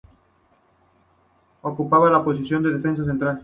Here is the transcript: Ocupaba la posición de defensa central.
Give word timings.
Ocupaba 1.61 2.09
la 2.09 2.23
posición 2.23 2.63
de 2.63 2.71
defensa 2.71 3.05
central. 3.05 3.39